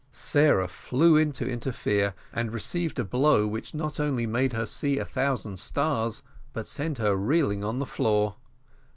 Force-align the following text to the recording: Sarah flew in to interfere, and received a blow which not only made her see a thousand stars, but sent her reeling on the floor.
Sarah 0.09 0.67
flew 0.67 1.15
in 1.15 1.31
to 1.33 1.47
interfere, 1.47 2.15
and 2.33 2.51
received 2.51 2.97
a 2.97 3.03
blow 3.03 3.45
which 3.45 3.75
not 3.75 3.99
only 3.99 4.25
made 4.25 4.53
her 4.53 4.65
see 4.65 4.97
a 4.97 5.05
thousand 5.05 5.59
stars, 5.59 6.23
but 6.53 6.65
sent 6.65 6.97
her 6.97 7.15
reeling 7.15 7.63
on 7.63 7.77
the 7.77 7.85
floor. 7.85 8.37